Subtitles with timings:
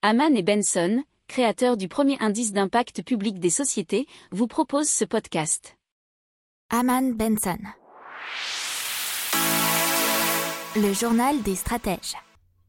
[0.00, 5.76] Haman et Benson, créateurs du premier indice d'impact public des sociétés, vous proposent ce podcast.
[6.70, 7.58] Haman Benson.
[10.76, 12.14] Le journal des stratèges.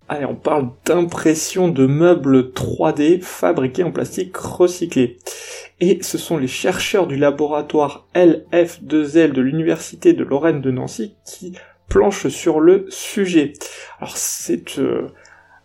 [0.08, 5.20] Allez, on parle d'impression de meubles 3D fabriqués en plastique recyclé.
[5.80, 11.54] Et ce sont les chercheurs du laboratoire LF2L de l'Université de Lorraine de Nancy qui
[11.90, 13.54] planchent sur le sujet.
[14.00, 15.10] Alors c'est euh,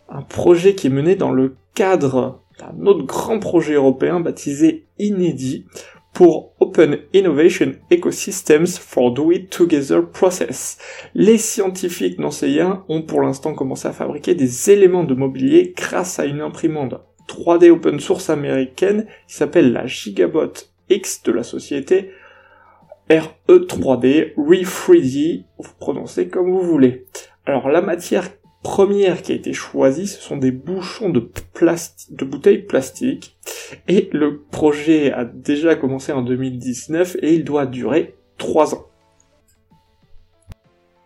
[0.09, 5.65] un projet qui est mené dans le cadre d'un autre grand projet européen baptisé Inédit
[6.13, 10.77] pour Open Innovation Ecosystems for Do It Together Process.
[11.13, 16.25] Les scientifiques nancéiens ont pour l'instant commencé à fabriquer des éléments de mobilier grâce à
[16.25, 16.95] une imprimante
[17.27, 20.53] 3D open source américaine qui s'appelle la Gigabot
[20.89, 22.11] X de la société
[23.09, 27.05] RE3D, Re3D, vous prononcez comme vous voulez.
[27.45, 28.29] Alors la matière
[28.65, 33.37] première qui a été choisie, ce sont des bouchons de, de bouteilles plastiques.
[33.87, 38.87] Et le projet a déjà commencé en 2019 et il doit durer 3 ans.